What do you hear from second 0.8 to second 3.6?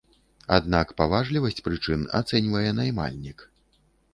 паважлівасць прычын ацэньвае наймальнік.